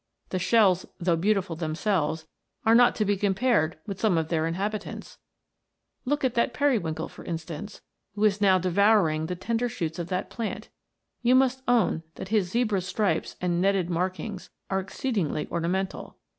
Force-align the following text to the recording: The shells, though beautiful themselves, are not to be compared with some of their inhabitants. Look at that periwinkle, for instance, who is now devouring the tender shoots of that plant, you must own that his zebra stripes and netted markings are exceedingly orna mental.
The 0.29 0.39
shells, 0.39 0.87
though 0.99 1.15
beautiful 1.15 1.55
themselves, 1.55 2.25
are 2.65 2.73
not 2.73 2.95
to 2.95 3.05
be 3.05 3.15
compared 3.15 3.77
with 3.85 3.99
some 4.01 4.17
of 4.17 4.29
their 4.29 4.47
inhabitants. 4.47 5.19
Look 6.05 6.23
at 6.23 6.33
that 6.33 6.55
periwinkle, 6.55 7.07
for 7.07 7.23
instance, 7.23 7.81
who 8.15 8.23
is 8.23 8.41
now 8.41 8.57
devouring 8.57 9.27
the 9.27 9.35
tender 9.35 9.69
shoots 9.69 9.99
of 9.99 10.07
that 10.07 10.31
plant, 10.31 10.69
you 11.21 11.35
must 11.35 11.61
own 11.67 12.01
that 12.15 12.29
his 12.29 12.49
zebra 12.49 12.81
stripes 12.81 13.35
and 13.39 13.61
netted 13.61 13.91
markings 13.91 14.49
are 14.71 14.79
exceedingly 14.79 15.45
orna 15.51 15.69
mental. 15.69 16.17